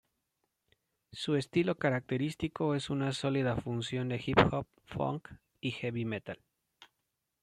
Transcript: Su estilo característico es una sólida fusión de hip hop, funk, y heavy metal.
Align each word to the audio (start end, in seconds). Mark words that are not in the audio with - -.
Su 1.11 1.35
estilo 1.35 1.75
característico 1.77 2.73
es 2.73 2.89
una 2.89 3.11
sólida 3.11 3.55
fusión 3.55 4.09
de 4.09 4.17
hip 4.25 4.35
hop, 4.51 4.65
funk, 4.85 5.29
y 5.59 5.69
heavy 5.73 6.05
metal. 6.05 6.39